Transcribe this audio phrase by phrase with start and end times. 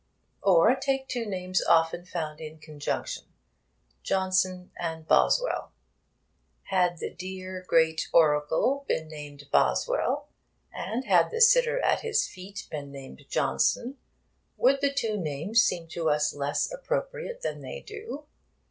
[0.41, 3.25] Or take two names often found in conjunction
[4.01, 5.73] Johnson and Boswell.
[6.63, 10.27] Had the dear great oracle been named Boswell,
[10.73, 13.97] and had the sitter at his feet been named Johnson,
[14.57, 18.25] would the two names seem to us less appropriate than they do?